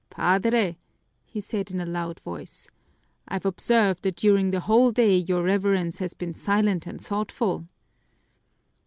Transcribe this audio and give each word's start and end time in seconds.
"Padre," 0.09 0.79
he 1.27 1.39
said 1.39 1.69
in 1.69 1.79
a 1.79 1.85
loud 1.85 2.19
voice, 2.21 2.67
"I've 3.27 3.45
observed 3.45 4.01
that 4.01 4.15
during 4.15 4.49
the 4.49 4.61
whole 4.61 4.91
day 4.91 5.15
your 5.17 5.43
Reverence 5.43 5.99
has 5.99 6.15
been 6.15 6.33
silent 6.33 6.87
and 6.87 6.99
thoughtful." 6.99 7.67